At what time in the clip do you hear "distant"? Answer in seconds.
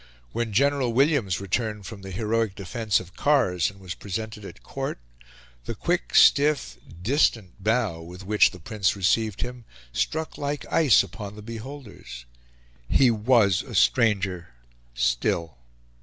7.03-7.63